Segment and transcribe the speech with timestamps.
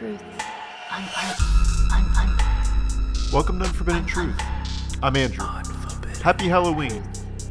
[0.00, 0.22] Truth.
[3.34, 4.40] Welcome to Unforbidden Truth.
[5.02, 5.46] I'm Andrew.
[6.22, 7.02] Happy Halloween.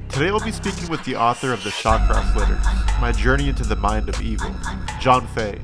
[0.10, 2.66] Today I'll be speaking with the author of the Shawcross Letters,
[3.00, 4.50] My Journey into the Mind of Evil,
[5.00, 5.62] John Fay.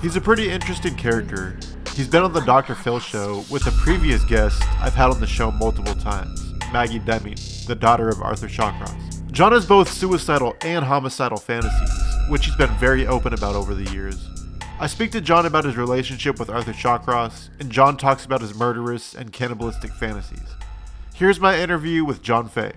[0.00, 1.58] He's a pretty interesting character.
[1.96, 2.76] He's been on the Dr.
[2.76, 7.34] Phil show with a previous guest I've had on the show multiple times, Maggie Deming,
[7.66, 9.32] the daughter of Arthur Shawcross.
[9.32, 11.90] John has both suicidal and homicidal fantasies,
[12.28, 14.28] which he's been very open about over the years.
[14.82, 18.52] I speak to John about his relationship with Arthur Shawcross, and John talks about his
[18.52, 20.56] murderous and cannibalistic fantasies.
[21.14, 22.72] Here's my interview with John Fay.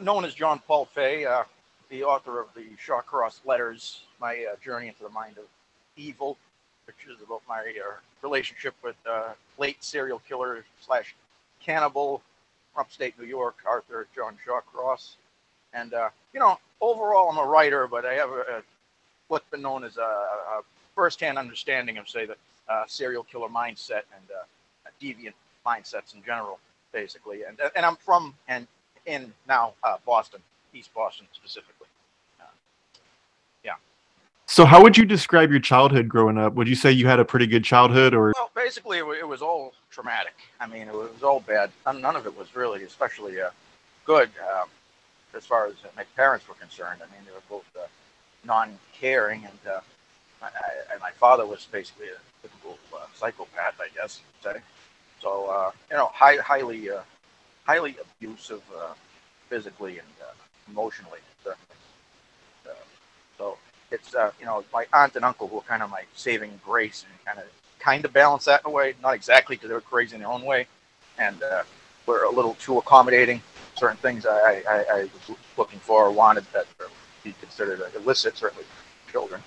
[0.00, 1.42] known as John Paul Fay, uh,
[1.88, 5.46] the author of the Shawcross Letters, my uh, journey into the mind of
[5.96, 6.38] evil,
[6.86, 11.16] which is about my uh, relationship with uh, late serial killer slash
[11.60, 12.22] cannibal
[12.72, 15.16] from upstate New York, Arthur John Shawcross.
[15.74, 18.62] And, uh, you know, overall, I'm a writer, but I have a, a
[19.28, 20.60] what's been known as a, a
[20.94, 22.36] first-hand understanding of, say, the
[22.68, 24.44] uh, serial killer mindset and uh,
[25.00, 25.34] deviant
[25.66, 26.58] mindsets in general,
[26.92, 27.44] basically.
[27.44, 28.66] And and I'm from and
[29.06, 30.40] in now uh, Boston,
[30.74, 31.86] East Boston specifically.
[32.40, 32.44] Uh,
[33.64, 33.74] yeah.
[34.46, 36.54] So, how would you describe your childhood growing up?
[36.54, 39.72] Would you say you had a pretty good childhood, or Well, basically, it, was all
[39.90, 40.34] traumatic.
[40.60, 41.70] I mean, it was all bad.
[41.86, 43.50] None, of it was really, especially uh,
[44.04, 44.68] good um,
[45.34, 47.00] as far as my parents were concerned.
[47.02, 47.86] I mean, they were both uh,
[48.44, 49.80] non-caring, and uh,
[50.42, 54.60] I, I, and my father was basically a typical uh, psychopath, I guess you'd say.
[55.20, 57.00] So, uh, you know, high, highly, uh,
[57.64, 58.94] highly abusive, uh,
[59.48, 60.32] physically and uh,
[60.68, 61.78] emotionally, certainly.
[63.38, 63.56] So
[63.90, 67.06] it's uh, you know my aunt and uncle who were kind of my saving grace
[67.08, 67.44] and kind of
[67.78, 68.94] kind of balance that in a way.
[69.02, 70.66] Not exactly because they were crazy in their own way,
[71.18, 71.62] and uh,
[72.04, 73.40] were a little too accommodating.
[73.76, 76.66] Certain things I, I, I was looking for or wanted that
[77.24, 79.42] be considered illicit, certainly for children.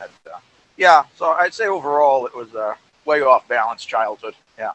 [0.00, 0.38] And, uh,
[0.76, 4.34] yeah, so I'd say overall it was a way off balance childhood.
[4.58, 4.72] Yeah.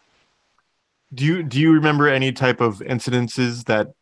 [1.14, 3.94] do you do you remember any type of incidences that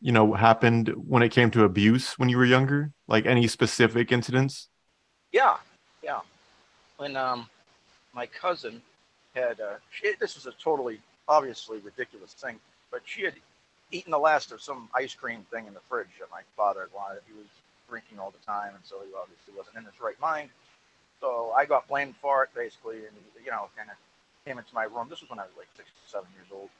[0.00, 2.92] you know happened when it came to abuse when you were younger?
[3.06, 4.68] Like any specific incidents?
[5.32, 5.56] Yeah,
[6.02, 6.20] yeah.
[6.96, 7.48] When um,
[8.14, 8.82] my cousin
[9.34, 12.58] had, uh, she, this was a totally obviously ridiculous thing,
[12.90, 13.34] but she had
[13.90, 16.92] eaten the last of some ice cream thing in the fridge that my father had
[16.92, 17.22] wanted.
[17.26, 17.46] He was
[17.88, 20.50] drinking all the time, and so he obviously wasn't in his right mind.
[21.20, 23.96] So I got blamed for it basically, and you know, kind of
[24.46, 25.08] came into my room.
[25.10, 26.70] This was when I was like six, seven years old,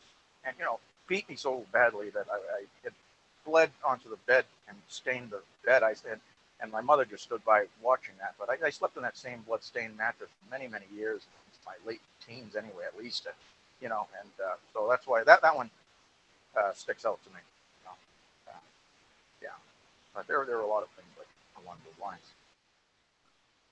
[0.44, 2.92] and you know, beat me so badly that I, I had
[3.44, 5.82] bled onto the bed and stained the bed.
[5.82, 6.20] I said,
[6.60, 8.34] and my mother just stood by watching that.
[8.38, 11.22] But I, I slept in that same blood-stained mattress for many, many years,
[11.66, 13.26] my late teens anyway, at least.
[13.26, 13.30] uh,
[13.80, 15.70] You know, and uh, so that's why that that one
[16.58, 17.40] uh, sticks out to me.
[17.80, 17.96] You know?
[18.52, 18.60] uh,
[19.42, 19.56] yeah,
[20.18, 21.28] but there there were a lot of things like
[21.62, 22.22] along those lines.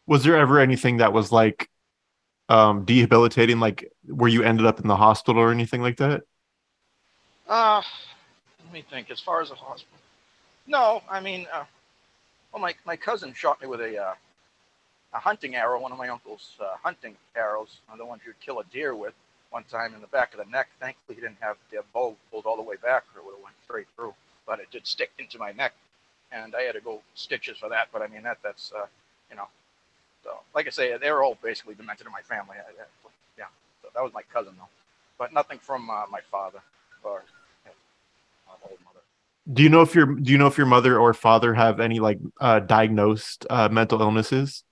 [0.06, 1.68] Was there ever anything that was like
[2.48, 6.22] um debilitating, like where you ended up in the hospital or anything like that?
[7.48, 7.82] Uh,
[8.64, 9.10] let me think.
[9.10, 9.98] As far as a hospital,
[10.68, 11.02] no.
[11.10, 11.64] I mean, uh,
[12.52, 14.14] well, my my cousin shot me with a uh,
[15.12, 18.64] a hunting arrow, one of my uncle's uh, hunting arrows, the ones you'd kill a
[18.64, 19.14] deer with.
[19.50, 20.68] One time in the back of the neck.
[20.80, 23.42] Thankfully, he didn't have the bow pulled all the way back, or it would have
[23.42, 24.14] went straight through.
[24.46, 25.72] But it did stick into my neck,
[26.32, 27.88] and I had to go stitches for that.
[27.92, 28.86] But I mean, that that's uh,
[29.30, 29.48] you know.
[30.24, 32.56] So, like I say, they were all basically demented in my family.
[32.56, 32.86] I, I,
[33.38, 33.44] yeah.
[33.82, 34.68] So that was my cousin, though,
[35.18, 36.58] but nothing from uh, my father
[37.04, 37.22] or
[38.46, 39.00] my old mother.
[39.52, 42.00] Do you know if your do you know if your mother or father have any
[42.00, 44.64] like uh diagnosed uh mental illnesses?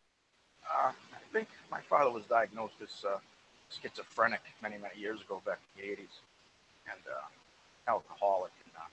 [0.65, 3.19] Uh, I think my father was diagnosed as uh,
[3.71, 6.15] schizophrenic many, many years ago, back in the 80s,
[6.91, 8.89] and uh, alcoholic, and uh,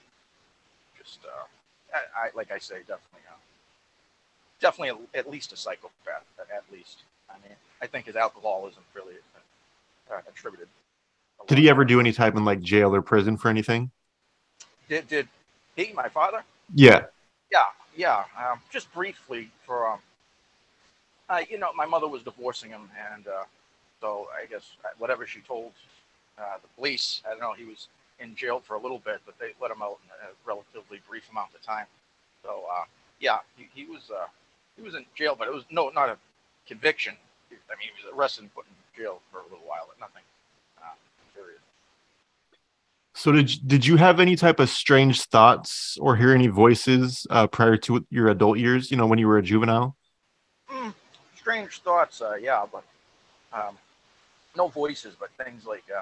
[0.98, 1.46] just, uh,
[1.94, 3.36] I, I, like I say, definitely, uh,
[4.60, 7.04] definitely at least a psychopath, at, at least.
[7.30, 9.16] I mean, I think his alcoholism really
[10.12, 10.68] uh, attributed.
[11.48, 13.92] Did he ever do any type in like jail or prison for anything?
[14.88, 15.28] Did, did
[15.76, 16.44] he, my father?
[16.76, 17.06] Yeah.
[17.52, 17.66] Yeah,
[17.96, 18.24] yeah.
[18.38, 20.00] Um, just briefly for, um,
[21.30, 23.44] uh, you know, my mother was divorcing him, and uh,
[24.02, 25.72] so I guess uh, whatever she told
[26.38, 27.88] uh, the police, I don't know, he was
[28.22, 31.30] in jail for a little bit, but they let him out in a relatively brief
[31.32, 31.86] amount of time.
[32.44, 32.84] So uh,
[33.20, 34.28] yeah, he, he was uh,
[34.76, 36.18] he was in jail, but it was no not a
[36.68, 37.16] conviction.
[37.52, 40.24] I mean, he was arrested and put in jail for a little while, but nothing
[40.78, 40.94] uh,
[41.34, 41.60] serious.
[43.14, 47.48] So did did you have any type of strange thoughts or hear any voices uh,
[47.48, 48.92] prior to your adult years?
[48.92, 49.98] You know, when you were a juvenile.
[50.70, 50.94] Mm,
[51.36, 52.84] strange thoughts, uh, yeah, but
[53.52, 53.78] um,
[54.56, 56.02] no voices, but things like uh,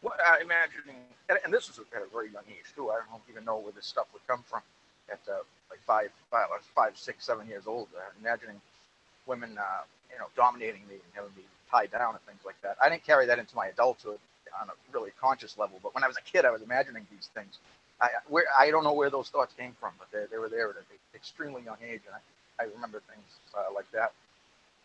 [0.00, 0.96] what uh, imagining,
[1.28, 2.90] and, and, this was at a very young age too.
[2.90, 4.62] I don't even know where this stuff would come from.
[5.10, 5.40] At uh,
[5.70, 8.60] like five, five, five, six, seven years old, uh, imagining
[9.26, 12.76] women, uh, you know, dominating me and having me tied down and things like that.
[12.82, 14.18] I didn't carry that into my adulthood
[14.60, 17.28] on a really conscious level, but when I was a kid, I was imagining these
[17.34, 17.58] things.
[18.00, 20.70] I where I don't know where those thoughts came from, but they, they were there
[20.70, 20.84] at an
[21.14, 24.12] extremely young age, and I, I remember things uh, like that.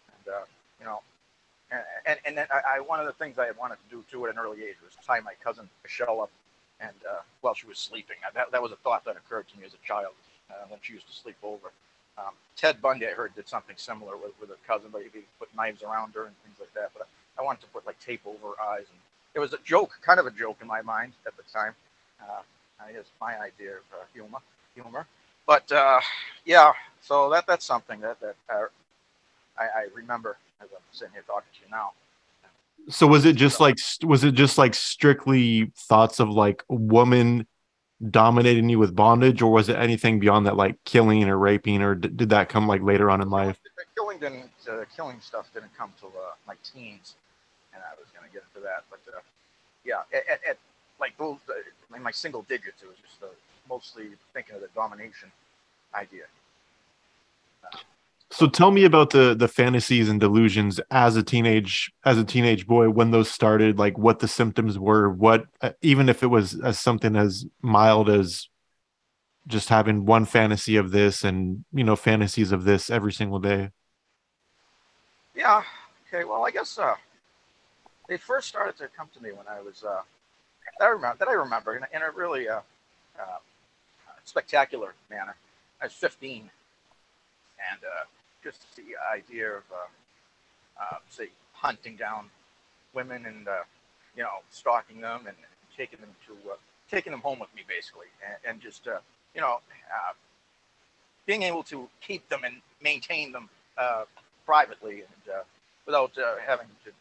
[0.08, 0.46] And uh,
[0.80, 1.02] you know,
[2.06, 4.34] and and then I, I, one of the things I wanted to do too at
[4.34, 6.32] an early age was tie my cousin Michelle up,
[6.82, 9.66] and uh, while she was sleeping, that that was a thought that occurred to me
[9.66, 10.14] as a child
[10.52, 11.72] uh, when she used to sleep over.
[12.18, 15.10] Um, Ted Bundy, I heard, did something similar with, with a cousin, but he
[15.40, 16.92] put knives around her and things like that.
[16.98, 19.00] But I, I wanted to put like tape over her eyes, and
[19.36, 21.74] it was a joke, kind of a joke in my mind at the time.
[22.22, 22.42] Uh,
[22.82, 24.40] I guess my idea of uh, humor,
[24.76, 25.08] humor.
[25.48, 26.02] But uh,
[26.46, 28.68] yeah, so that that's something that that uh,
[29.58, 31.92] I, I remember as I'm sitting here talking to you now.
[32.90, 37.48] So was it just like was it just like strictly thoughts of like woman
[38.10, 41.96] dominating you with bondage, or was it anything beyond that, like killing or raping, or
[41.96, 43.58] did, did that come like later on in life?
[43.64, 47.16] The killing didn't, uh, killing stuff didn't come till uh, my teens,
[47.74, 49.20] and I was gonna get into that, but uh,
[49.86, 50.58] yeah, at, at,
[51.00, 53.28] like those, uh, in my single digits, it was just uh,
[53.70, 55.32] mostly thinking of the domination
[55.96, 56.24] idea.
[58.34, 62.66] So tell me about the the fantasies and delusions as a teenage as a teenage
[62.66, 66.60] boy when those started, like what the symptoms were, what uh, even if it was
[66.60, 68.50] as something as mild as
[69.46, 73.70] just having one fantasy of this and you know fantasies of this every single day.
[75.36, 75.62] Yeah.
[76.08, 76.24] Okay.
[76.24, 76.96] Well, I guess uh,
[78.10, 80.02] they first started to come to me when I was uh,
[80.80, 82.62] that I remember that I remember in a, in a really uh,
[83.20, 83.38] uh,
[84.24, 85.36] spectacular manner.
[85.80, 86.50] I was 15,
[87.72, 88.06] and uh,
[88.44, 92.26] just the idea of, uh, uh, say, hunting down
[92.94, 93.64] women and uh,
[94.16, 95.36] you know stalking them and
[95.76, 96.56] taking them to uh,
[96.92, 99.00] taking them home with me, basically, and, and just uh,
[99.34, 99.60] you know
[99.94, 100.14] uh,
[101.26, 103.50] being able to keep them and maintain them
[104.46, 105.36] privately and
[105.86, 106.12] without
[106.46, 106.92] having to.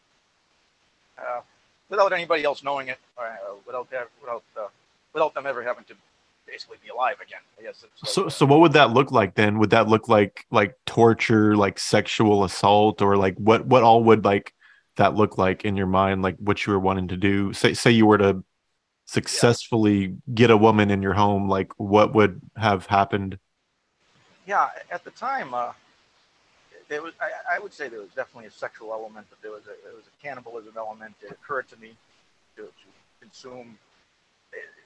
[1.89, 2.97] without anybody else knowing it,
[3.67, 3.87] without
[4.21, 4.43] without
[5.13, 5.93] without them ever having to
[6.47, 7.41] basically be alive again.
[7.59, 7.85] I guess.
[8.03, 9.59] So, so what would that look like then?
[9.59, 14.25] Would that look like like torture, like sexual assault, or like what what all would
[14.25, 14.53] like
[14.97, 16.21] that look like in your mind?
[16.21, 17.53] Like what you were wanting to do?
[17.53, 18.43] Say say you were to
[19.05, 20.09] successfully yeah.
[20.33, 23.37] get a woman in your home, like what would have happened?
[24.45, 25.71] Yeah, at the time, uh,
[26.89, 29.63] there was I, I would say there was definitely a sexual element, but there was
[29.63, 31.15] a there was a cannibalism element.
[31.21, 31.95] It occurred to me
[32.55, 32.69] to, to
[33.21, 33.77] consume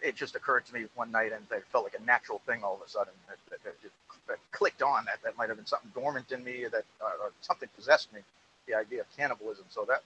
[0.01, 2.75] it, just occurred to me one night, and it felt like a natural thing all
[2.75, 3.13] of a sudden.
[3.27, 3.91] That, that, that
[4.27, 7.31] that clicked on that that might have been something dormant in me, that uh, or
[7.41, 8.21] something possessed me.
[8.67, 9.65] The idea of cannibalism.
[9.69, 10.03] So that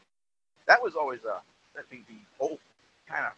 [0.68, 1.40] that was always a uh,
[1.90, 2.60] the, the whole
[3.08, 3.34] kind of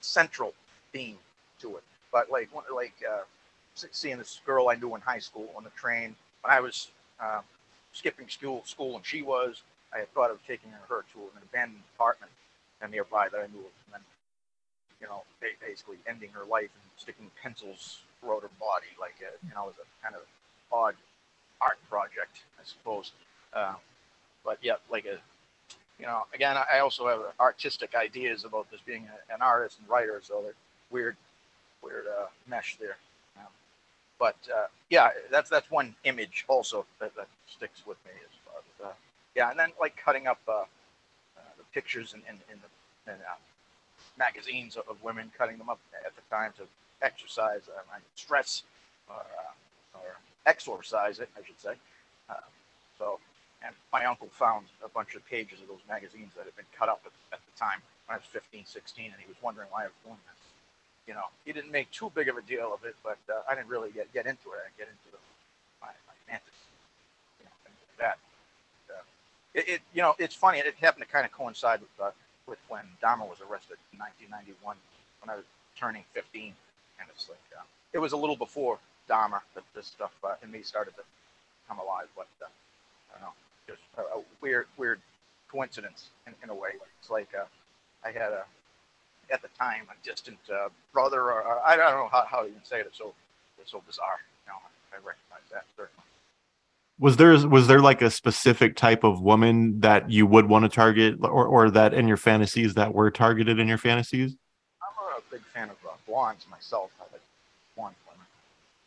[0.00, 0.54] central
[0.92, 1.18] theme
[1.60, 1.82] to it.
[2.12, 3.22] But like like uh,
[3.74, 6.88] seeing this girl I knew in high school on the train when I was
[7.20, 7.40] uh,
[7.92, 9.62] skipping school school and she was,
[9.94, 12.32] I had thought of taking her to an abandoned apartment
[12.90, 13.72] nearby that I knew of.
[13.86, 14.00] And then
[15.02, 15.22] you know,
[15.60, 19.74] basically ending her life and sticking pencils throughout her body, like a, you know, it
[19.74, 20.22] was a kind of
[20.72, 20.94] odd
[21.60, 23.10] art project, I suppose.
[23.52, 23.74] Uh,
[24.44, 25.18] but yeah, like a,
[25.98, 29.88] you know, again, I also have artistic ideas about this being a, an artist and
[29.88, 30.54] writer, so that
[30.90, 31.16] weird,
[31.82, 32.96] weird uh, mesh there.
[33.36, 33.50] Um,
[34.18, 38.54] but uh, yeah, that's that's one image also that, that sticks with me as far
[38.58, 38.94] as uh,
[39.34, 40.64] yeah, and then like cutting up uh, uh,
[41.58, 43.34] the pictures in in, in the in, uh,
[44.18, 46.64] magazines of, women cutting them up at the time to
[47.02, 48.62] exercise uh, stress
[49.08, 50.16] or, uh, or
[50.46, 51.74] exorcise it, I should say.
[52.28, 52.34] Uh,
[52.98, 53.18] so,
[53.64, 56.88] and my uncle found a bunch of pages of those magazines that had been cut
[56.88, 59.82] up at, at the time when I was 15, 16, and he was wondering why
[59.82, 60.40] I was doing this.
[61.06, 63.54] You know, he didn't make too big of a deal of it, but uh, I
[63.54, 64.62] didn't really get, get into it.
[64.62, 65.18] I get into the,
[65.80, 66.70] my, my fantasy,
[67.40, 68.18] you know, things like that.
[68.86, 69.02] Uh,
[69.54, 70.58] it, it, you know, it's funny.
[70.58, 72.10] It happened to kind of coincide with uh,
[72.46, 74.76] with when Dahmer was arrested in 1991
[75.20, 75.44] when I was
[75.76, 76.54] turning 15.
[77.00, 80.50] And it's like, uh, it was a little before Dahmer that this stuff uh, in
[80.50, 81.02] me started to
[81.68, 82.08] come alive.
[82.16, 82.46] But uh,
[83.10, 83.34] I don't know,
[83.66, 85.00] just a, a weird, weird
[85.48, 86.70] coincidence in, in a way.
[87.00, 87.44] It's like uh,
[88.04, 88.44] I had a,
[89.32, 92.48] at the time, a distant uh, brother, or, or, I don't know how, how to
[92.48, 92.86] even say it.
[92.86, 93.14] It's so,
[93.60, 94.20] it's so bizarre.
[94.46, 94.58] You know,
[94.92, 96.04] I recognize that certainly.
[96.98, 100.68] Was there was there like a specific type of woman that you would want to
[100.68, 104.36] target, or or that in your fantasies that were targeted in your fantasies?
[104.82, 106.90] I'm a big fan of uh, blondes myself.
[107.00, 107.22] I like
[107.76, 108.26] blonde women,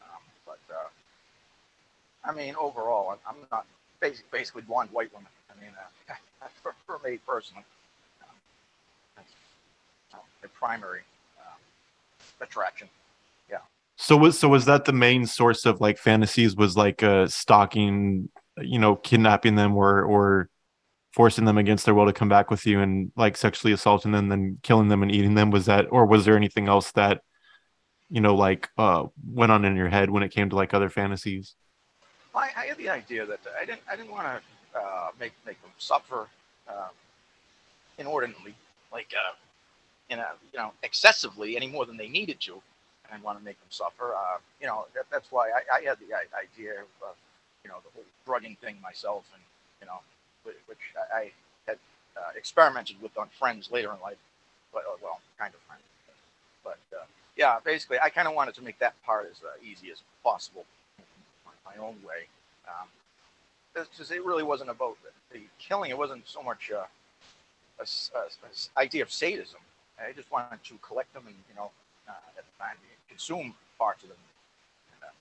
[0.02, 0.88] um, but uh,
[2.24, 3.66] I mean overall, I'm, not
[4.00, 5.30] basically, basically blonde white women.
[5.50, 5.74] I mean,
[6.10, 6.14] uh,
[6.64, 7.66] for, for me personally,
[8.22, 8.36] um,
[9.18, 9.32] that's
[10.14, 11.02] uh, the primary
[11.40, 11.60] um,
[12.40, 12.88] attraction.
[13.50, 13.58] Yeah.
[13.98, 16.56] So was so was that the main source of like fantasies?
[16.56, 20.50] Was like uh, stalking, you know, kidnapping them or or
[21.14, 24.28] forcing them against their will to come back with you and like sexually assaulting them,
[24.28, 25.50] then killing them and eating them?
[25.50, 27.22] Was that or was there anything else that
[28.10, 30.90] you know like uh went on in your head when it came to like other
[30.90, 31.56] fantasies?
[32.36, 35.62] I, I had the idea that I didn't I didn't want to uh, make make
[35.62, 36.28] them suffer
[36.68, 36.92] um,
[37.98, 38.56] inordinately,
[38.92, 39.36] like uh,
[40.10, 42.62] in a you know excessively any more than they needed to.
[43.12, 44.14] Didn't want to make them suffer.
[44.16, 47.16] Uh, you know that, that's why I, I had the idea of
[47.64, 49.44] you know the whole drugging thing myself, and
[49.82, 50.00] you know
[50.68, 50.78] which
[51.14, 51.32] I
[51.68, 51.78] had
[52.18, 54.18] uh, experimented with on friends later in life,
[54.74, 55.82] but uh, well, kind of friends.
[56.64, 59.92] But uh, yeah, basically, I kind of wanted to make that part as uh, easy
[59.92, 60.66] as possible
[61.66, 62.28] my own way.
[62.68, 62.88] Um,
[63.74, 64.98] because it really wasn't about
[65.32, 65.92] the, killing.
[65.92, 66.88] It wasn't so much a,
[67.80, 69.60] a, a, idea of sadism.
[70.00, 71.72] I just wanted to collect them and you know
[72.10, 72.78] at the time
[73.10, 74.24] consume parts of them
[74.94, 75.14] and uh,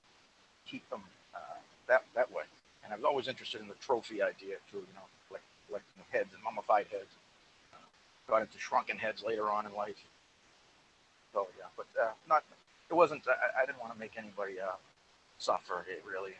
[0.67, 1.01] keep them
[1.33, 2.43] uh, that that way.
[2.83, 4.83] And I was always interested in the trophy idea too.
[4.83, 7.11] You know, collect, collecting heads and mummified heads.
[7.73, 7.81] Uh,
[8.27, 10.03] got into shrunken heads later on in life.
[11.33, 12.43] So yeah, but uh, not.
[12.89, 13.23] It wasn't.
[13.27, 14.55] I, I didn't want to make anybody
[15.37, 16.33] suffer it really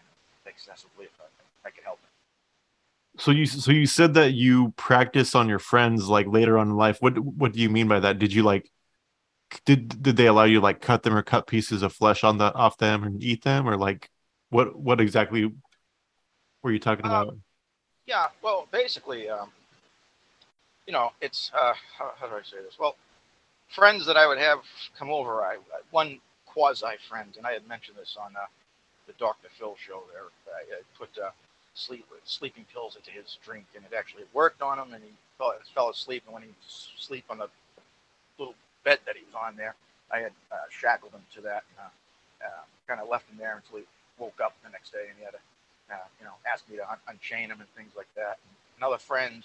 [0.45, 3.21] excessively if I, I could help it.
[3.21, 6.75] So you so you said that you practice on your friends like later on in
[6.75, 6.97] life.
[6.99, 8.19] What what do you mean by that?
[8.19, 8.69] Did you like
[9.65, 12.53] did did they allow you like cut them or cut pieces of flesh on the
[12.53, 14.09] off them and eat them or like
[14.49, 15.51] what what exactly
[16.63, 17.29] were you talking about?
[17.29, 17.43] Um,
[18.07, 19.51] yeah, well, basically, um,
[20.85, 22.77] you know, it's uh, how, how do I say this?
[22.79, 22.95] Well,
[23.69, 24.59] friends that I would have
[24.97, 25.57] come over, I
[25.91, 28.45] one quasi friend, and I had mentioned this on uh,
[29.07, 29.47] the Dr.
[29.57, 30.23] Phil show there.
[30.55, 31.31] I, I put uh,
[31.73, 35.53] sleep sleeping pills into his drink, and it actually worked on him, and he fell,
[35.73, 36.23] fell asleep.
[36.25, 36.49] And when he
[36.97, 37.49] sleep on the
[38.37, 39.75] little bed that he was on there,
[40.11, 41.89] I had uh, shackled him to that, uh,
[42.45, 43.85] uh kind of left him there until he
[44.17, 45.43] woke up the next day, and he had to,
[45.91, 48.37] uh, you know, ask me to un- unchain him and things like that.
[48.45, 49.43] And another friend,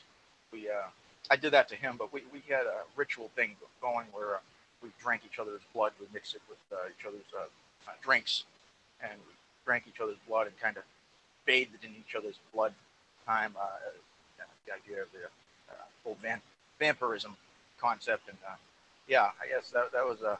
[0.52, 0.86] we uh,
[1.30, 4.40] I did that to him, but we, we had a ritual thing going where
[4.82, 7.26] we drank each other's blood, we mixed it with each other's
[8.02, 8.44] drinks,
[9.02, 10.84] and we drank each other's blood and kind of
[11.44, 12.72] bathed in each other's blood
[13.26, 13.54] time.
[13.60, 13.66] Uh,
[14.66, 15.26] the idea of the
[15.70, 16.16] uh, whole
[16.78, 17.36] vampirism
[17.80, 18.54] concept, and uh,
[19.10, 20.38] yeah, I guess that, that was a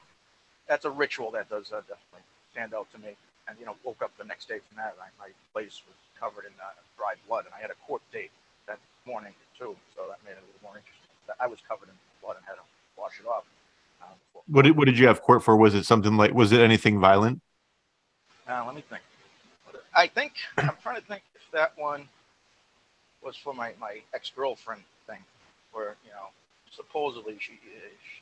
[0.69, 2.23] that's a ritual that does uh, definitely
[2.53, 3.19] stand out to me.
[3.49, 6.47] And you know, woke up the next day from that, and my place was covered
[6.47, 8.31] in uh, dried blood, and I had a court date
[8.69, 11.11] that morning too, so that made it a little more interesting.
[11.41, 13.43] I was covered in blood and had to wash it off.
[14.01, 14.15] Uh,
[14.47, 15.57] what did what did you have court for?
[15.57, 17.43] Was it something like was it anything violent?
[18.49, 19.03] Uh, let me think.
[19.95, 22.09] I think I'm trying to think if that one
[23.23, 25.19] was for my, my ex girlfriend thing,
[25.73, 26.31] where you know
[26.71, 27.59] supposedly she,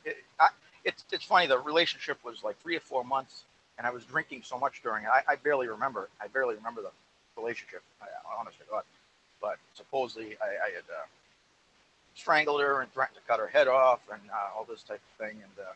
[0.03, 0.49] she I,
[0.83, 3.43] it's it's funny the relationship was like three or four months,
[3.77, 5.09] and I was drinking so much during it.
[5.09, 6.09] I, I barely remember.
[6.21, 6.91] I barely remember the
[7.39, 7.81] relationship.
[8.01, 8.05] I,
[8.39, 8.83] honestly, God.
[9.41, 11.05] But supposedly I, I had uh,
[12.15, 15.25] strangled her and threatened to cut her head off and uh, all this type of
[15.25, 15.37] thing.
[15.37, 15.71] And uh,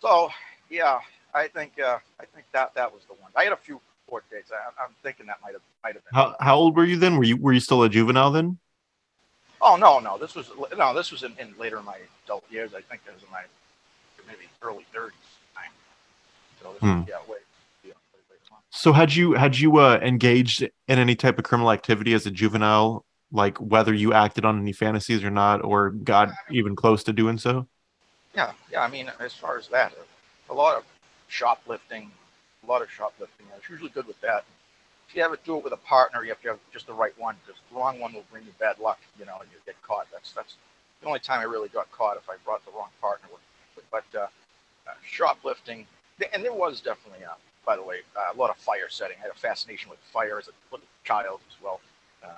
[0.00, 0.30] so
[0.70, 0.98] yeah,
[1.32, 3.30] I think uh, I think that that was the one.
[3.36, 4.50] I had a few court dates.
[4.52, 6.14] I, am thinking that might have might have been.
[6.14, 7.16] How how old were you then?
[7.16, 8.58] Were you were you still a juvenile then?
[9.60, 12.74] Oh no no this was no this was in, in later in my adult years.
[12.74, 13.42] I think it was in my
[14.26, 15.10] maybe early 30s.
[16.62, 17.02] So this hmm.
[17.06, 17.36] yeah, way,
[18.70, 22.30] so had you had you uh, engaged in any type of criminal activity as a
[22.30, 26.58] juvenile, like whether you acted on any fantasies or not, or got yeah, I mean,
[26.58, 27.68] even close to doing so?
[28.34, 28.82] Yeah, yeah.
[28.82, 29.92] I mean, as far as that,
[30.50, 30.84] a lot of
[31.28, 32.10] shoplifting,
[32.64, 33.46] a lot of shoplifting.
[33.52, 34.44] I was usually good with that.
[35.14, 37.16] If you ever do it with a partner, you have to have just the right
[37.16, 39.80] one because the wrong one will bring you bad luck, you know, and you get
[39.80, 40.08] caught.
[40.12, 40.56] That's that's
[41.00, 43.84] the only time I really got caught if I brought the wrong partner with.
[43.92, 44.26] But uh,
[44.88, 45.86] uh, shoplifting,
[46.32, 49.16] and there was definitely, uh, by the way, uh, a lot of fire setting.
[49.20, 51.80] I had a fascination with fire as a little child as well.
[52.24, 52.32] Um,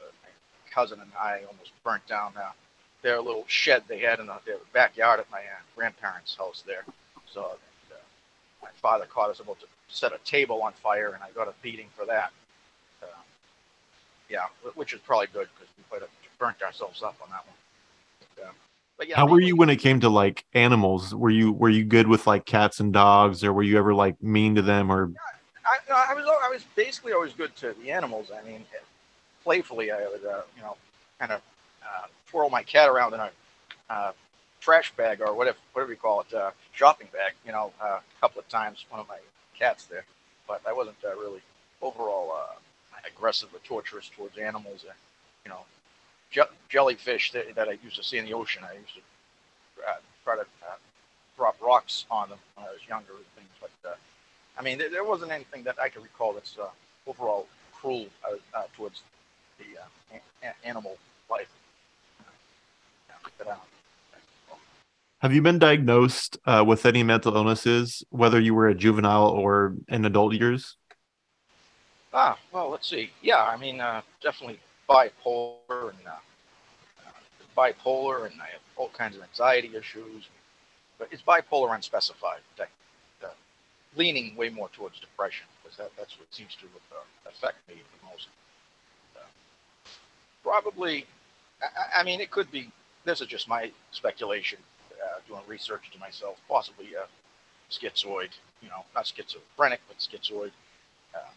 [0.00, 0.30] my
[0.70, 2.52] cousin and I almost burnt down uh,
[3.02, 5.42] their little shed they had in the, their backyard at my
[5.76, 6.86] grandparents' house there.
[7.30, 7.58] So
[8.62, 11.54] my father caught us about to set a table on fire, and I got a
[11.62, 12.30] beating for that.
[13.02, 13.06] Uh,
[14.28, 17.54] yeah, which is probably good because we quite burnt ourselves up on that one.
[18.36, 18.54] But,
[18.96, 21.14] but yeah, how were you when it came to like animals?
[21.14, 24.22] Were you were you good with like cats and dogs, or were you ever like
[24.22, 24.90] mean to them?
[24.90, 28.30] Or yeah, I, I was I was basically always good to the animals.
[28.34, 28.64] I mean,
[29.42, 30.76] playfully, I would uh, you know
[31.18, 31.40] kind of
[31.82, 33.30] uh, twirl my cat around in a
[33.90, 34.12] uh,
[34.60, 37.32] trash bag or whatever whatever you call it, uh, shopping bag.
[37.46, 39.18] You know, uh, a couple of times one of my
[39.58, 40.04] cats there,
[40.46, 41.40] but I wasn't uh, really
[41.82, 42.54] overall uh,
[43.06, 44.84] aggressive or torturous towards animals.
[44.88, 44.92] Uh,
[45.44, 45.60] you know,
[46.30, 48.62] je- jellyfish that, that, I used to see in the ocean.
[48.64, 49.00] I used to
[49.88, 50.46] uh, try to
[51.36, 53.48] drop rocks on them when I was younger and things.
[53.60, 53.98] But
[54.58, 56.56] I mean, there, there, wasn't anything that I can recall that's
[57.06, 58.06] overall cruel
[58.76, 59.02] towards
[59.58, 60.96] the a- animal
[61.30, 61.48] life.
[65.20, 69.74] Have you been diagnosed uh, with any mental illnesses, whether you were a juvenile or
[69.88, 70.76] in adult years?
[72.14, 73.10] Ah, well, let's see.
[73.20, 77.10] Yeah, I mean, uh, definitely bipolar and uh,
[77.56, 80.28] bipolar, and I have all kinds of anxiety issues.
[81.00, 82.40] But it's bipolar unspecified,
[83.96, 88.08] leaning way more towards depression because that, that's what seems to uh, affect me the
[88.08, 88.28] most.
[89.16, 89.20] Uh,
[90.44, 91.06] probably,
[91.60, 92.70] I, I, mean, it could be.
[93.04, 94.58] This is just my speculation
[95.04, 97.06] uh, doing research to myself, possibly uh,
[97.70, 98.30] schizoid,
[98.62, 100.50] you know, not schizophrenic, but schizoid,
[101.14, 101.30] uh,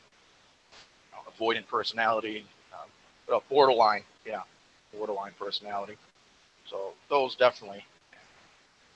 [0.72, 4.42] you know, avoidant personality, uh, borderline, yeah,
[4.96, 5.98] borderline personality.
[6.66, 7.86] So those definitely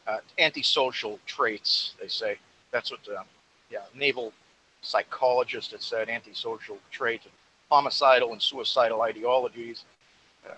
[0.07, 2.37] uh, antisocial traits, they say.
[2.71, 3.23] That's what, uh,
[3.71, 4.33] yeah, naval
[4.81, 7.25] psychologist had said, antisocial traits,
[7.71, 9.83] homicidal and suicidal ideologies.
[10.47, 10.53] Uh,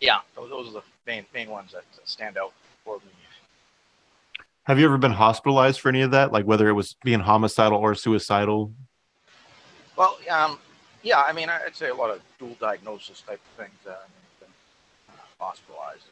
[0.00, 2.52] yeah, those, those are the main main ones that stand out
[2.84, 3.12] for me.
[4.64, 6.32] Have you ever been hospitalized for any of that?
[6.32, 8.72] Like whether it was being homicidal or suicidal?
[9.96, 10.58] Well, um,
[11.02, 13.74] yeah, I mean, I'd say a lot of dual diagnosis type of things.
[13.84, 14.48] Uh, I mean, been
[15.10, 16.04] uh, hospitalized.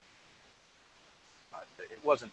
[1.52, 2.32] But it wasn't.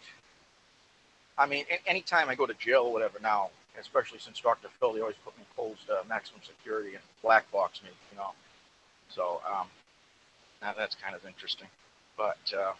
[1.38, 4.68] I mean, anytime I go to jail or whatever now, especially since Dr.
[4.80, 8.30] Phil, they always put me closed uh, maximum security and black box me, you know.
[9.08, 9.68] So um,
[10.60, 11.68] now that's kind of interesting.
[12.16, 12.72] But uh,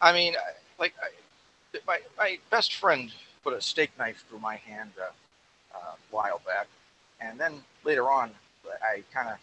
[0.00, 0.34] I mean,
[0.78, 3.10] like I, my my best friend
[3.42, 6.66] put a steak knife through my hand uh, uh, a while back,
[7.20, 8.30] and then later on,
[8.82, 9.38] I kind of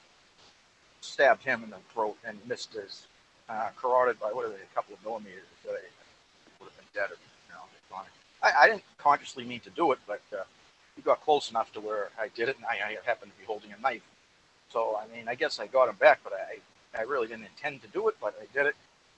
[1.02, 3.08] stabbed him in the throat and missed his
[3.50, 5.44] uh, carotid by what are they, a couple of millimeters.
[5.66, 5.72] I
[6.60, 7.12] would have been dead.
[7.12, 8.02] Or, you know,
[8.42, 10.44] I, I, didn't consciously mean to do it, but uh,
[10.96, 13.46] he got close enough to where I did it, and I, I happened to be
[13.46, 14.02] holding a knife.
[14.70, 16.60] So I mean, I guess I got him back, but I
[16.98, 18.76] I really didn't intend to do it, but I did it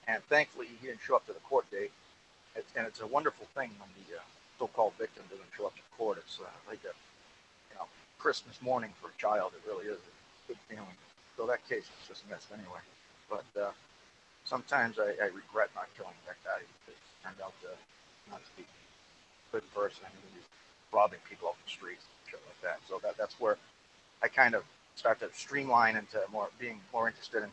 [0.08, 1.92] and thankfully he didn't show up to the court date.
[2.74, 4.24] And it's a wonderful thing when the uh,
[4.58, 6.18] so-called victim doesn't show up to court.
[6.18, 6.90] It's uh, like a
[7.70, 7.86] you know
[8.18, 9.52] Christmas morning for a child.
[9.54, 10.14] It really is a
[10.48, 10.96] good feeling.
[11.36, 12.82] So that case was dismissed anyway.
[13.30, 13.70] But uh,
[14.42, 16.64] sometimes I, I, regret not killing that guy.
[16.88, 17.70] It turned out to
[18.32, 20.02] not to be a good person.
[20.02, 20.48] I mean, he's
[20.90, 22.80] robbing people off the streets, shit like that.
[22.88, 23.56] So that that's where
[24.20, 24.64] I kind of
[24.96, 27.50] start to streamline into more being more interested in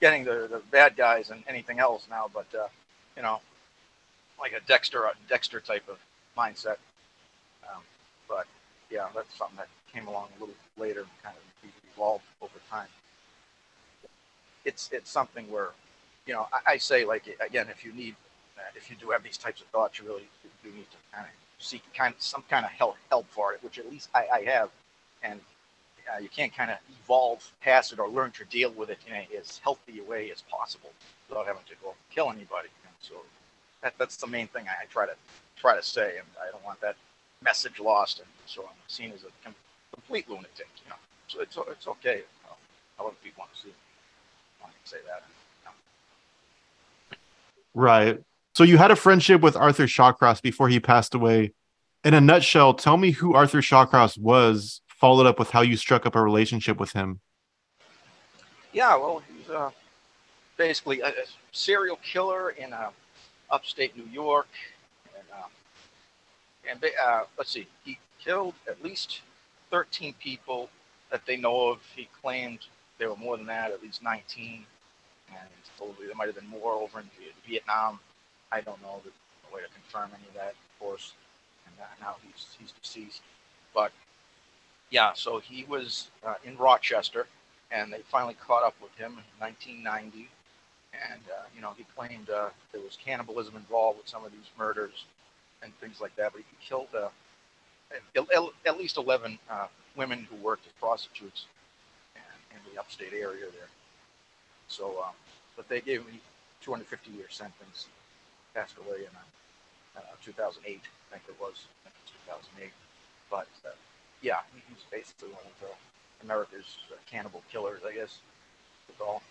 [0.00, 2.68] getting the, the bad guys and anything else now, but uh,
[3.16, 3.40] you know,
[4.38, 5.98] like a Dexter Dexter type of
[6.36, 6.76] mindset.
[7.64, 7.82] Um,
[8.28, 8.46] but
[8.90, 12.88] yeah, that's something that came along a little later and kind of evolved over time.
[14.64, 15.70] It's it's something where,
[16.26, 18.16] you know, I, I say like again, if you need,
[18.74, 20.28] if you do have these types of thoughts, you really
[20.62, 23.62] do need to kind of seek kind of some kind of help help for it,
[23.62, 24.70] which at least I, I have,
[25.22, 25.40] and
[26.12, 29.14] uh, you can't kind of evolve past it or learn to deal with it in
[29.14, 30.90] a, as healthy a way as possible
[31.28, 32.68] without having to go kill anybody.
[33.00, 33.14] so
[33.82, 35.14] that, that's the main thing I, I, try to
[35.56, 36.96] try to say, and I don't want that
[37.42, 38.20] message lost.
[38.20, 39.50] And so I'm seen as a
[39.92, 40.96] complete lunatic, you know.
[41.28, 42.22] So it's it's okay.
[42.44, 42.54] Know,
[42.98, 43.74] however people want to see,
[44.62, 45.24] want to say that.
[47.74, 48.18] Right.
[48.54, 51.52] So you had a friendship with Arthur Shawcross before he passed away.
[52.04, 56.06] In a nutshell, tell me who Arthur Shawcross was followed up with how you struck
[56.06, 57.20] up a relationship with him.
[58.72, 59.70] Yeah, well, he's uh,
[60.56, 62.90] basically a, a, serial killer in uh,
[63.50, 64.48] upstate New York,
[65.16, 69.20] and, uh, and uh, let's see, he killed at least
[69.70, 70.68] 13 people
[71.10, 71.80] that they know of.
[71.94, 72.60] He claimed
[72.98, 74.64] there were more than that, at least 19,
[75.30, 75.38] and
[75.76, 77.08] probably there might have been more over in
[77.48, 77.98] Vietnam.
[78.52, 79.10] I don't know the,
[79.54, 81.12] way to confirm any of that, of course.
[81.66, 83.22] And uh, now he's he's deceased,
[83.72, 83.92] but
[84.90, 87.26] yeah, so he was uh, in Rochester,
[87.70, 90.28] and they finally caught up with him in 1990.
[91.10, 94.48] And uh, you know, he claimed uh, there was cannibalism involved with some of these
[94.58, 95.04] murders
[95.62, 96.32] and things like that.
[96.32, 97.08] But he killed uh,
[98.66, 101.46] at least 11 uh, women who worked as prostitutes
[102.50, 103.68] in, the upstate area there.
[104.68, 105.12] So, um,
[105.56, 106.20] but they gave him
[106.62, 107.88] 250 year sentence.
[108.54, 109.12] Passed away in
[109.96, 110.80] uh, 2008,
[111.12, 111.66] I think it was.
[111.84, 112.72] I think it was 2008.
[113.30, 113.46] But
[114.22, 115.68] yeah, he's basically one of
[116.22, 118.18] America's uh, cannibal killers, I guess.
[118.88, 119.22] That's all.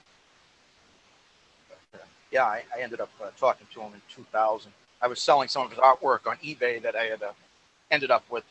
[1.69, 4.71] But, uh, yeah, I, I, ended up uh, talking to him in 2000.
[5.01, 7.31] I was selling some of his artwork on eBay that I had uh,
[7.91, 8.43] ended up with,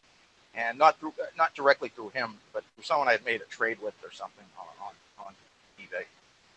[0.55, 3.47] and not through, uh, not directly through him, but through someone I had made a
[3.47, 5.35] trade with or something on on, on
[5.81, 6.05] eBay.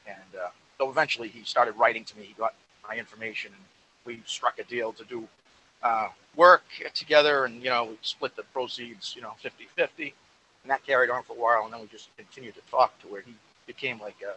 [0.06, 2.26] And uh, so eventually he started writing to me.
[2.26, 2.54] He got
[2.88, 3.64] my information, and
[4.06, 5.28] we struck a deal to do
[6.36, 6.64] work
[6.94, 10.14] together, and you know we split the proceeds, you know, 50-50
[10.68, 11.64] and that carried on for a while.
[11.64, 13.34] And then we just continued to talk to where he
[13.66, 14.36] became like a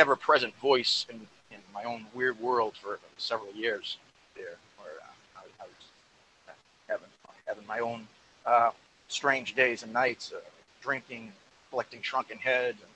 [0.00, 1.16] ever-present voice in,
[1.50, 3.98] in my own weird world for several years
[4.34, 6.52] there, where uh, I, I, was uh,
[6.88, 7.08] having
[7.46, 8.08] having my own
[8.46, 8.70] uh,
[9.08, 10.40] strange days and nights, uh,
[10.80, 11.30] drinking,
[11.68, 12.90] collecting shrunken heads, and,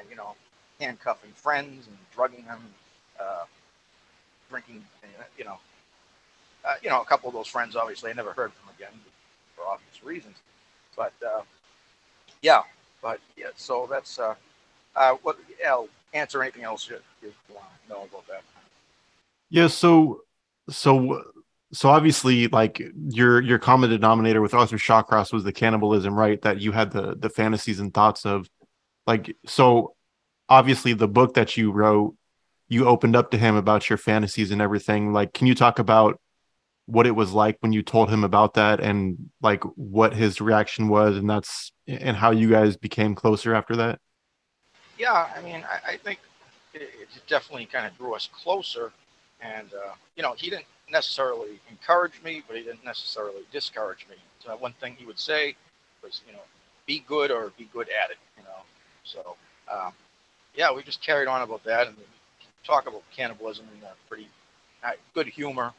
[0.00, 0.34] and you know,
[0.80, 2.60] handcuffing friends and drugging them,
[3.20, 3.44] uh,
[4.50, 4.84] drinking,
[5.38, 5.58] you know.
[6.64, 8.92] Uh, you know, a couple of those friends, obviously, I never heard from again
[9.56, 10.36] for obvious reasons.
[10.96, 11.42] But uh,
[12.42, 12.62] yeah,
[13.02, 14.34] but yeah, so that's uh,
[14.96, 18.42] uh, what I'll answer anything else you, you want to know about that.
[19.48, 20.22] Yeah, so
[20.68, 21.22] so
[21.72, 26.40] so obviously like your your common denominator with Arthur Shawcross was the cannibalism, right?
[26.42, 28.48] That you had the the fantasies and thoughts of
[29.06, 29.94] like so
[30.48, 32.14] obviously the book that you wrote
[32.68, 36.19] you opened up to him about your fantasies and everything like can you talk about
[36.90, 40.88] what it was like when you told him about that and like what his reaction
[40.88, 44.00] was and that's and how you guys became closer after that?
[44.98, 46.18] Yeah i mean i, I think
[46.74, 48.92] it, it, definitely kind of drew us closer
[49.40, 54.16] and uh, you know he didn't necessarily encourage me but he didn't necessarily discourage me.
[54.40, 55.54] So one thing he would say
[56.02, 56.42] was you know
[56.86, 58.62] be good or be good at it you know?
[59.04, 59.36] So
[59.72, 59.92] um,
[60.54, 61.96] yeah we just carried on about that and
[62.64, 64.28] talk about cannibalism in a pretty
[64.82, 65.72] uh, good humor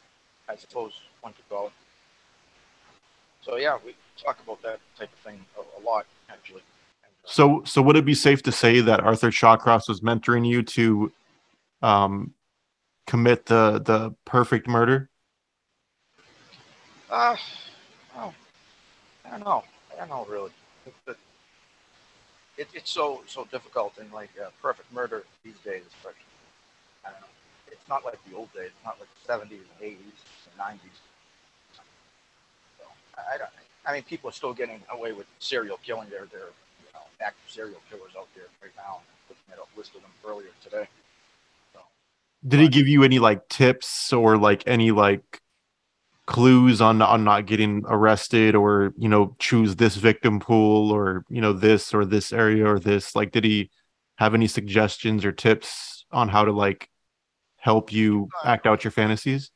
[0.51, 1.73] I suppose one could call it.
[3.41, 6.61] So yeah, we talk about that type of thing a, a lot actually.
[7.03, 10.61] Uh, so, so would it be safe to say that Arthur Shawcross was mentoring you
[10.63, 11.11] to
[11.81, 12.33] um,
[13.07, 15.09] commit the the perfect murder?
[17.09, 17.35] Uh,
[18.15, 18.33] well,
[19.25, 19.63] I don't know.
[19.93, 20.51] I don't know really.
[20.85, 21.17] It,
[22.57, 26.19] it, it's so so difficult in like uh, perfect murder these days, especially.
[27.05, 27.27] I don't know.
[27.71, 28.69] It's not like the old days.
[28.75, 30.97] It's not like the 70s and 80s and 90s.
[32.77, 32.83] So
[33.17, 33.49] I, don't.
[33.85, 36.09] I mean, people are still getting away with serial killing.
[36.09, 38.99] There, there are you know, active serial killers out there right now.
[39.29, 40.87] Looking at a list of them earlier today.
[41.73, 41.79] So,
[42.47, 45.41] Did he give you any like tips or like any like
[46.27, 51.41] clues on on not getting arrested or you know choose this victim pool or you
[51.41, 53.69] know this or this area or this like did he
[54.17, 56.89] have any suggestions or tips on how to like
[57.57, 59.51] help you uh, act out your fantasies?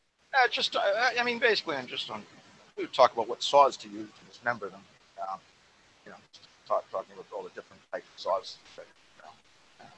[0.46, 0.82] Uh, just, uh,
[1.20, 2.22] I mean, basically, I'm just on.
[2.78, 4.82] We talk about what saws to use to dismember them.
[5.22, 5.40] Um,
[6.06, 6.18] you know,
[6.68, 8.58] talk, talking about all the different types of saws.
[8.76, 8.86] That,
[9.18, 9.90] you know, uh,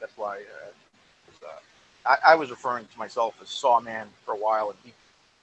[0.00, 1.48] that's why uh, uh,
[2.04, 4.92] I, I, was referring to myself as Sawman for a while, and he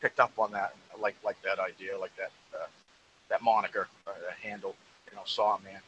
[0.02, 0.76] picked up on that.
[1.00, 2.32] Like like that idea, like that
[3.30, 4.76] that moniker, that handle.
[5.10, 5.82] You know, Sawman.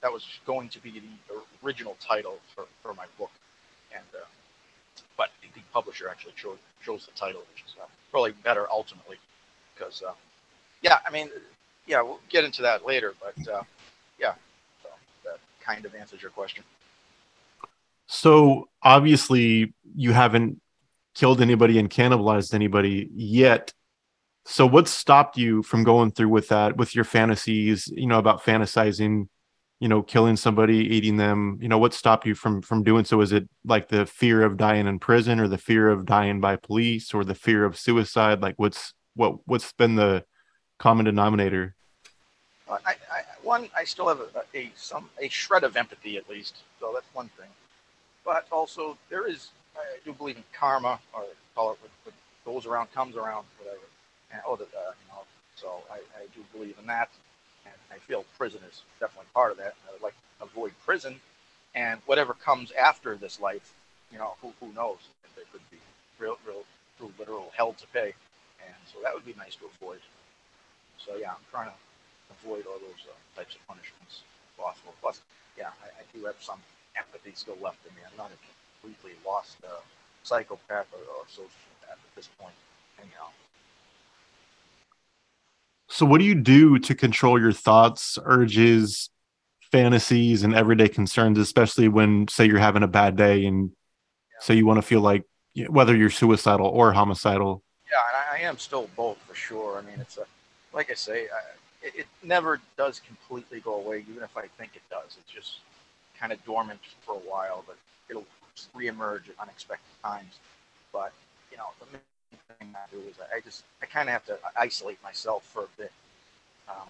[0.00, 3.30] That was going to be the original title for, for my book,
[3.94, 4.04] and
[5.16, 9.16] but the publisher actually chose, chose the title, which is uh, probably better ultimately,
[9.74, 10.12] because uh,
[10.82, 11.30] yeah, I mean,
[11.86, 13.62] yeah, we'll get into that later, but uh,
[14.18, 14.34] yeah,
[14.82, 14.88] so
[15.24, 16.64] that kind of answers your question.
[18.06, 20.60] So obviously, you haven't
[21.14, 23.72] killed anybody and cannibalized anybody yet.
[24.44, 28.42] So what stopped you from going through with that, with your fantasies, you know, about
[28.42, 29.28] fantasizing
[29.82, 33.20] you know killing somebody eating them you know what stopped you from from doing so?
[33.20, 36.54] Is it like the fear of dying in prison or the fear of dying by
[36.54, 38.40] police or the fear of suicide?
[38.40, 40.24] Like what's what what's been the
[40.78, 41.74] common denominator?
[42.70, 46.58] I, I one i still have a, a some a shred of empathy at least
[46.78, 47.50] so that's one thing.
[48.24, 51.24] But also there is i do believe in karma or
[51.56, 52.14] call it what, what
[52.44, 53.86] goes around comes around whatever.
[54.30, 55.24] And oh the, uh, you know
[55.56, 57.10] so I, I do believe in that
[57.92, 59.74] I feel prison is definitely part of that.
[59.88, 61.20] I would like to avoid prison,
[61.74, 63.74] and whatever comes after this life,
[64.10, 64.98] you know, who, who knows?
[65.36, 65.78] There could be
[66.18, 66.64] real, real,
[67.00, 68.12] real literal hell to pay,
[68.60, 70.00] and so that would be nice to avoid.
[70.98, 71.76] So yeah, I'm trying to
[72.40, 74.22] avoid all those uh, types of punishments
[74.56, 74.94] possible.
[75.00, 75.20] Plus,
[75.58, 76.60] yeah, I, I, do have some
[76.96, 78.02] empathy still left in me.
[78.06, 78.38] I'm not a
[78.80, 79.82] completely lost uh,
[80.22, 82.54] psychopath or, or sociopath at this point,
[83.00, 83.32] anyhow.
[85.92, 89.10] So, what do you do to control your thoughts, urges,
[89.70, 93.72] fantasies, and everyday concerns, especially when, say, you're having a bad day and
[94.40, 95.24] say you want to feel like
[95.68, 97.62] whether you're suicidal or homicidal?
[97.90, 97.98] Yeah,
[98.32, 99.76] I am still both for sure.
[99.76, 100.24] I mean, it's a,
[100.72, 104.70] like I say, I, it, it never does completely go away, even if I think
[104.74, 105.18] it does.
[105.20, 105.58] It's just
[106.18, 107.76] kind of dormant for a while, but
[108.08, 108.24] it'll
[108.74, 110.38] reemerge at unexpected times.
[110.90, 111.12] But
[111.50, 111.98] you know, the
[112.58, 115.68] thing I do is I just I kind of have to isolate myself for a
[115.76, 115.92] bit.
[116.68, 116.88] Um,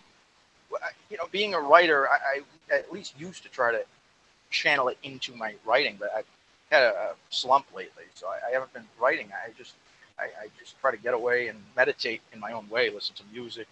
[1.11, 3.85] you know, being a writer, I, I, at least used to try to
[4.50, 6.26] channel it into my writing, but I've
[6.70, 9.28] had a, a slump lately, so I, I, haven't been writing.
[9.33, 9.74] I just
[10.18, 13.22] I, I, just try to get away and meditate in my own way, listen to
[13.33, 13.68] music,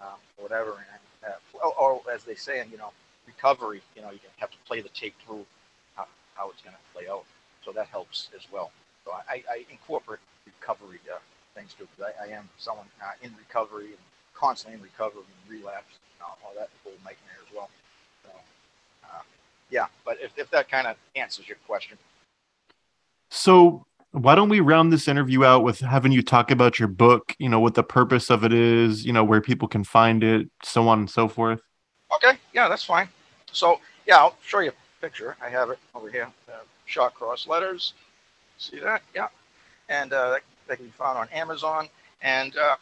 [0.00, 0.84] um, whatever,
[1.22, 2.90] and uh, or, or, as they say, in you know,
[3.26, 5.46] recovery, you know, you have to play the tape through
[5.94, 7.24] how, how it's going to play out,
[7.64, 8.72] so that helps as well.
[9.04, 11.18] So I, I incorporate recovery uh,
[11.54, 15.60] things too, because I, I, am someone uh, in recovery and constantly in recovery and
[15.60, 17.68] relapse, and all, all that whole nightmare as well.
[18.24, 18.30] So,
[19.04, 19.22] uh,
[19.70, 21.98] yeah, but if, if that kind of answers your question.
[23.30, 27.34] So why don't we round this interview out with having you talk about your book,
[27.38, 30.50] you know, what the purpose of it is, you know, where people can find it,
[30.62, 31.60] so on and so forth.
[32.14, 33.08] Okay, yeah, that's fine.
[33.50, 35.36] So, yeah, I'll show you a picture.
[35.42, 36.28] I have it over here.
[36.46, 37.94] Uh, Shawcross letters.
[38.62, 39.02] See that?
[39.12, 39.26] Yeah.
[39.88, 41.88] And uh, that, that, can be found on Amazon.
[42.22, 42.76] And uh,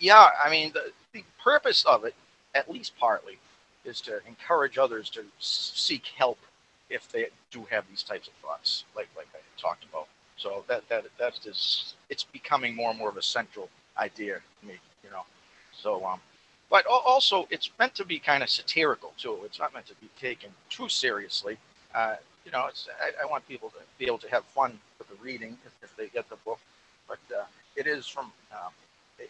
[0.00, 2.14] yeah, I mean, the, the purpose of it,
[2.56, 3.38] at least partly,
[3.84, 6.38] is to encourage others to seek help
[6.90, 10.08] if they do have these types of thoughts, like like I talked about.
[10.36, 14.66] So that that that's just it's becoming more and more of a central idea to
[14.66, 15.22] me, you know.
[15.72, 16.20] So um,
[16.68, 19.38] but also it's meant to be kind of satirical too.
[19.44, 21.56] It's not meant to be taken too seriously.
[21.94, 22.68] Uh, you know,
[23.00, 24.78] I, I, want people to be able to have fun
[25.22, 26.58] reading if, they get the book.
[27.08, 27.44] But uh,
[27.76, 28.72] it is from um,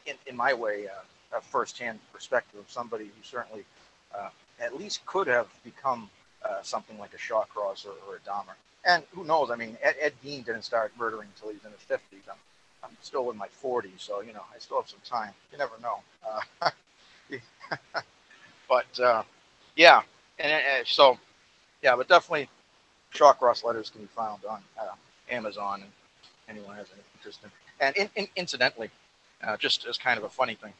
[0.06, 3.64] in in my way uh, a firsthand perspective of somebody who certainly
[4.14, 6.10] uh, at least could have become
[6.44, 9.50] uh, something like a Shawcross or, or a Dahmer and who knows?
[9.50, 12.22] I mean, Ed, Ed Gein didn't start murdering until he's in his fifties.
[12.30, 12.36] I'm,
[12.82, 15.32] I'm still in my forties, so you know, I still have some time.
[15.52, 16.00] You never know.
[16.62, 16.70] Uh,
[18.68, 19.26] but
[19.76, 20.02] yeah,
[20.38, 21.18] and, and, so
[21.82, 22.48] yeah, but definitely,
[23.14, 24.94] Shawcross letters can be found on uh,
[25.30, 25.90] Amazon, and
[26.48, 27.50] anyone has any interest in.
[27.80, 28.90] And in, in, incidentally,
[29.42, 30.72] uh, just as kind of a funny thing,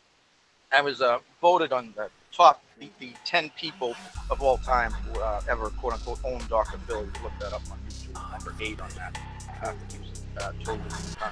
[0.72, 3.94] I was uh, voted on the top the, the 10 people
[4.30, 6.78] of all time who uh, ever quote unquote owned Dr.
[6.86, 7.00] Phil.
[7.00, 9.18] You look that up on YouTube, number eight on that.
[9.62, 10.80] Uh, he was uh, totally
[11.20, 11.30] uh,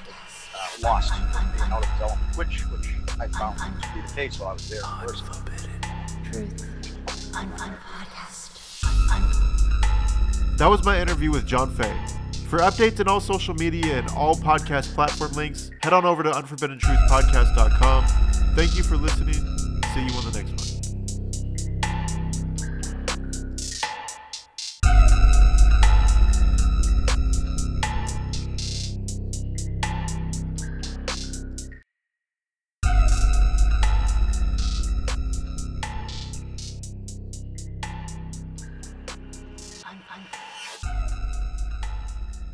[0.83, 2.89] lost being out of his element, which, which
[3.21, 5.27] I found to be the case while I was there in person.
[10.59, 11.97] That was my interview with John Fay.
[12.49, 16.31] For updates on all social media and all podcast platform links, head on over to
[16.31, 18.07] unforbiddentruthpodcast.com.
[18.55, 19.35] Thank you for listening.
[19.35, 20.58] See you on the next one.